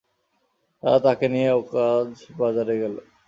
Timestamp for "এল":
2.79-2.95